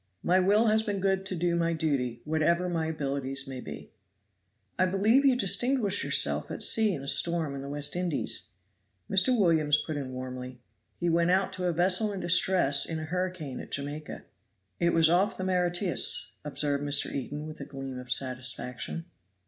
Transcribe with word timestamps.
"My 0.23 0.39
will 0.39 0.65
has 0.65 0.81
been 0.81 0.99
good 0.99 1.27
to 1.27 1.35
do 1.35 1.55
my 1.55 1.73
duty, 1.73 2.21
whatever 2.25 2.67
my 2.67 2.87
abilities 2.87 3.45
may 3.47 3.61
be." 3.61 3.91
"I 4.79 4.87
believe 4.87 5.25
you 5.25 5.35
distinguished 5.35 6.03
yourself 6.03 6.49
at 6.49 6.63
sea 6.63 6.95
in 6.95 7.03
a 7.03 7.07
storm 7.07 7.53
in 7.53 7.61
the 7.61 7.69
West 7.69 7.95
Indies?" 7.95 8.47
Mr. 9.07 9.27
Williams 9.39 9.77
put 9.77 9.97
in 9.97 10.11
warmly, 10.11 10.59
"He 10.99 11.07
went 11.07 11.29
out 11.29 11.53
to 11.53 11.65
a 11.67 11.71
vessel 11.71 12.11
in 12.11 12.19
distress 12.19 12.83
in 12.87 12.97
a 12.97 13.03
hurricane 13.05 13.59
at 13.59 13.69
Jamaica." 13.71 14.25
"It 14.79 14.93
was 14.95 15.07
off 15.07 15.37
the 15.37 15.43
Mauritius," 15.43 16.31
observed 16.43 16.83
Mr. 16.83 17.13
Eden 17.13 17.45
with 17.45 17.59
a 17.61 17.65
gleam 17.65 17.99
of 17.99 18.11
satisfaction. 18.11 19.05